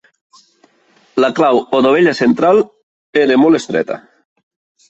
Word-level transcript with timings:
La 1.25 1.29
clau 1.41 1.61
o 1.79 1.83
dovella 1.87 2.15
central 2.21 2.65
era 3.25 3.39
molt 3.43 3.63
estreta. 3.63 4.01